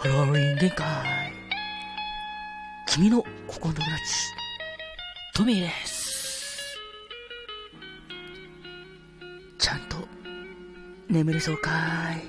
[0.00, 0.86] ハロウィン限界。
[2.86, 4.02] 君の心の友達、
[5.34, 6.64] トミーです。
[9.58, 9.98] ちゃんと
[11.06, 11.70] 眠れそうか
[12.14, 12.22] い？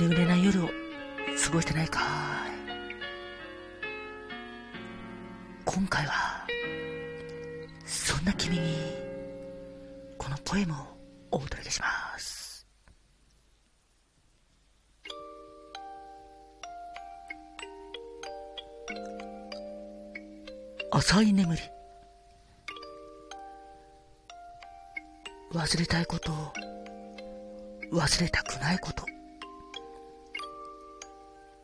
[0.00, 0.72] 眠れない夜を過
[1.52, 2.02] ごしてないかい？
[5.64, 6.44] 今回は、
[7.86, 8.78] そんな君に、
[10.18, 10.76] このポエムを
[11.30, 12.03] お届けします。
[20.96, 21.60] 浅い眠り。
[25.52, 26.30] 忘れたいこと
[27.92, 29.04] 忘れたくないこと。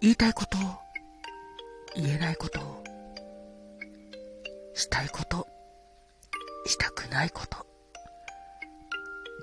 [0.00, 0.58] 言いたいこと
[1.96, 2.60] 言えないこと
[4.74, 5.44] したいこと。
[6.66, 7.66] したくないこと。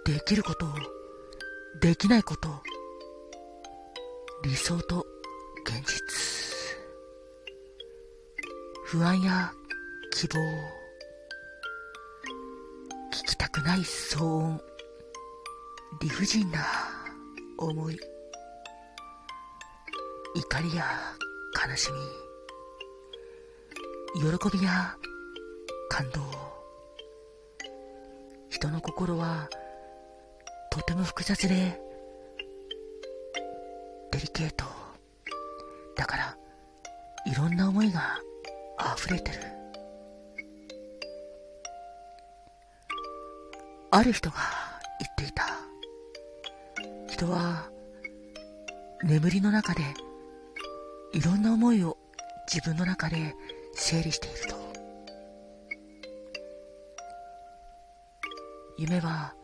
[0.06, 0.66] できること
[1.82, 2.48] できないこと。
[4.46, 5.06] 理想と
[5.66, 6.34] 現実。
[8.86, 9.52] 不安や
[10.14, 10.40] 希望
[13.12, 14.62] 聞きたくない騒音。
[16.02, 16.60] 理不尽な
[17.58, 18.00] 思い。
[20.36, 20.86] 怒りや
[21.68, 21.90] 悲し
[24.14, 24.22] み。
[24.22, 24.96] 喜びや
[25.90, 26.22] 感動。
[28.50, 29.50] 人の心は
[30.72, 31.82] とても複雑で
[34.12, 34.66] デリケート。
[35.96, 36.38] だから
[37.26, 38.20] いろんな思いが
[38.96, 39.63] 溢れてる。
[43.96, 44.38] ある人が
[45.00, 45.46] 言っていた。
[47.08, 47.70] 人は
[49.04, 49.84] 眠りの中で
[51.14, 51.96] いろんな思いを
[52.52, 53.36] 自分の中で
[53.76, 54.56] 整理していると。
[58.80, 59.36] 夢は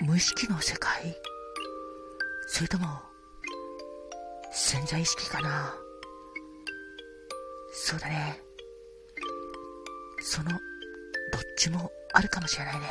[0.00, 1.16] 無意識の世界？
[2.46, 2.88] それとも
[4.52, 5.74] 潜在意識かな？
[7.72, 8.38] そうだね。
[10.20, 10.60] そのどっ
[11.56, 12.86] ちもあるかもしれないね。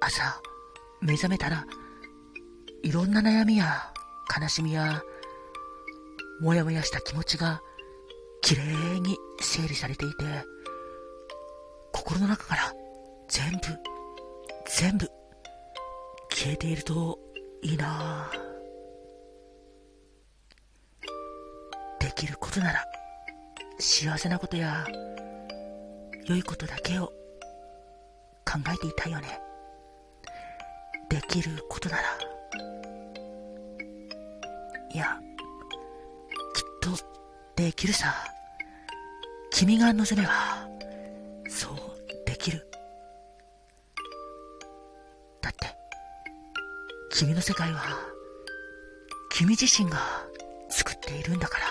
[0.00, 0.40] 朝、
[1.02, 1.66] 目覚めたら、
[2.82, 3.92] いろんな悩みや
[4.40, 5.02] 悲しみや、
[6.40, 7.60] もやもやした気持ちが、
[8.40, 10.24] きれいに整理されていて、
[11.92, 12.72] 心の中から
[13.28, 13.58] 全部、
[14.66, 15.06] 全部、
[16.30, 17.18] 消えていると
[17.62, 18.30] いいな
[22.00, 22.84] できることなら、
[23.78, 24.86] 幸せなことや、
[26.24, 27.08] 良いことだけを
[28.46, 29.49] 考えていたいよね。
[31.10, 32.02] できることなら、
[34.94, 35.18] いや、
[36.54, 36.90] きっと
[37.56, 38.14] できるさ。
[39.50, 40.32] 君が望めば、
[41.48, 41.74] そう
[42.24, 42.64] できる。
[45.42, 45.66] だって、
[47.10, 47.82] 君の世界は、
[49.30, 49.98] 君自身が
[50.68, 51.64] 作っているんだから。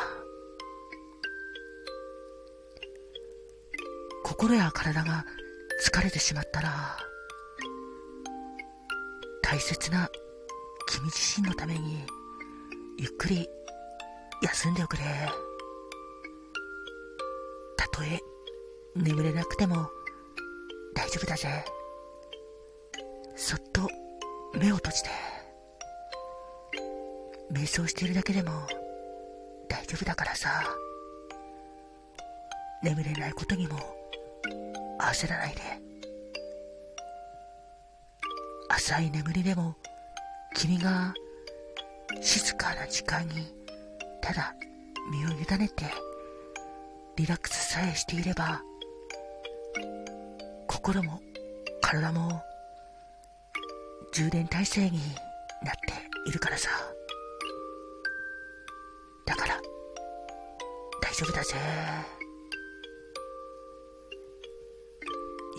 [4.24, 5.26] 心や体が
[5.82, 7.09] 疲れてしまったら、
[9.52, 10.08] 大切な
[10.88, 12.06] 君自身のために
[13.00, 13.48] ゆっくり
[14.44, 15.04] 休んでおくれ。
[17.76, 18.20] たとえ
[18.96, 19.90] 眠れなくても
[20.94, 21.66] 大丈夫だぜ。
[23.36, 23.90] そっと
[24.54, 25.10] 目を閉じて。
[27.52, 28.52] 瞑想しているだけでも
[29.68, 30.62] 大丈夫だからさ。
[32.84, 33.80] 眠れないことにも
[35.00, 35.89] 焦らないで。
[38.80, 39.76] 浅い眠りでも
[40.56, 41.14] 君が
[42.22, 43.54] 静かな時間に
[44.22, 44.56] ただ
[45.12, 45.84] 身を委ねて
[47.18, 48.62] リラックスさえしていれば
[50.66, 51.20] 心も
[51.82, 52.42] 体も
[54.14, 54.98] 充電体制に
[55.62, 56.70] なっているからさ。
[59.26, 59.62] だから
[61.02, 61.56] 大丈夫だぜ。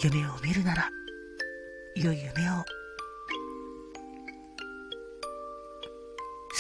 [0.03, 0.89] 夢を見るなら
[1.95, 2.65] 良い夢を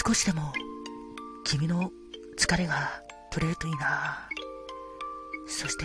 [0.06, 0.50] 少しでも
[1.44, 1.93] 君の
[2.38, 4.26] 疲れが取れるといいな。
[5.47, 5.85] そして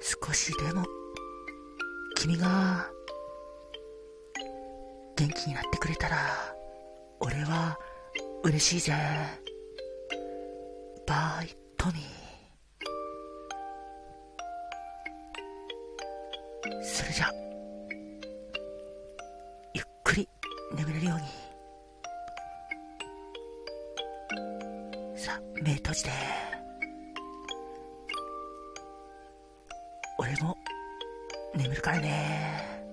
[0.00, 0.82] 少しでも
[2.16, 2.86] 君が
[5.14, 6.16] 元気になってくれたら
[7.20, 7.78] 俺は
[8.44, 8.94] 嬉しいぜ。
[11.06, 11.96] バイトミー。
[16.82, 17.30] それじゃ
[19.74, 20.26] ゆっくり
[20.74, 21.41] 眠れるように。
[25.22, 26.10] さあ、目閉じて。
[30.18, 30.58] 俺も、
[31.54, 32.90] 眠るからね。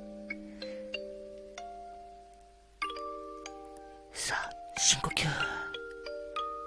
[4.13, 5.27] さあ、深呼吸。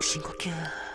[0.01, 0.92] 深呼吸。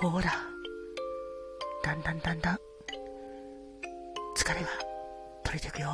[0.00, 0.30] ほら、
[1.82, 2.58] だんだんだんだん、
[4.36, 4.68] 疲れが
[5.42, 5.88] 取れていくよ。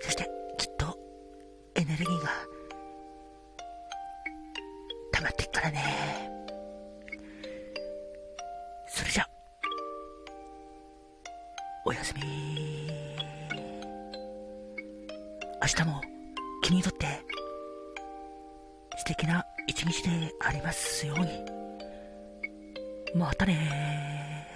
[0.00, 0.26] そして、
[0.56, 0.98] きっと、
[1.74, 2.28] エネルギーが、
[5.12, 6.30] 溜まっていくからね。
[8.88, 9.28] それじゃ、
[11.84, 12.22] おやすみ。
[15.60, 16.00] 明日も、
[16.62, 17.06] 君にとって、
[18.96, 21.26] 素敵な一日でありますように。
[23.14, 24.46] またね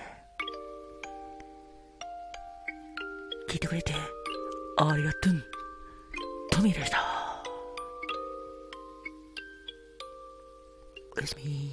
[3.48, 3.94] 聞いてくれて
[4.76, 5.44] ありがとう。
[6.50, 6.98] トミーでした。
[11.16, 11.70] おやすみ